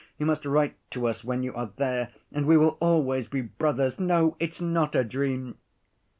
You 0.17 0.25
must 0.25 0.47
write 0.47 0.75
to 0.93 1.07
us 1.07 1.23
when 1.23 1.43
you 1.43 1.53
are 1.53 1.69
there, 1.75 2.11
and 2.31 2.47
we 2.47 2.57
will 2.57 2.75
always 2.79 3.27
be 3.27 3.41
brothers.... 3.41 3.99
No, 3.99 4.35
it's 4.39 4.59
not 4.59 4.95
a 4.95 5.03
dream!" 5.03 5.59